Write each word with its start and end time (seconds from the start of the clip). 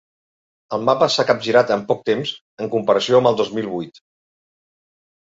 El 0.77 0.85
mapa 0.85 1.09
s’ha 1.15 1.25
capgirat 1.31 1.73
en 1.75 1.83
poc 1.91 2.01
temps 2.11 2.31
en 2.65 2.71
comparació 2.77 3.21
amb 3.21 3.31
el 3.33 3.39
dos 3.43 3.53
mil 3.59 3.69
vuit. 3.75 4.01